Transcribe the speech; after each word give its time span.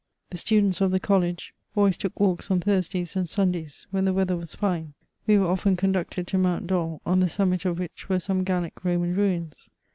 The 0.31 0.37
students 0.39 0.81
of 0.81 0.89
the 0.89 0.99
college 0.99 1.53
always 1.75 1.95
took 1.95 2.19
walks 2.19 2.49
on 2.49 2.59
Thursdays 2.59 3.15
and 3.15 3.29
Sundays, 3.29 3.85
when 3.91 4.05
the 4.05 4.13
weather 4.13 4.35
was 4.35 4.55
fine. 4.55 4.95
We 5.27 5.37
were 5.37 5.45
often 5.45 5.75
conducted 5.75 6.25
to 6.29 6.39
Mount 6.39 6.65
Dol, 6.65 7.01
on 7.05 7.19
the 7.19 7.29
summit 7.29 7.65
of 7.65 7.77
which 7.77 8.09
were 8.09 8.19
some 8.19 8.43
Gallic 8.43 8.83
Roman 8.83 9.13
ruins. 9.15 9.69